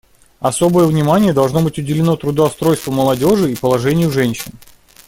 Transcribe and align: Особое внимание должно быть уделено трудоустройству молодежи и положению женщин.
Особое 0.39 0.87
внимание 0.87 1.31
должно 1.31 1.61
быть 1.61 1.77
уделено 1.77 2.15
трудоустройству 2.15 2.91
молодежи 2.91 3.51
и 3.51 3.55
положению 3.55 4.09
женщин. 4.09 4.53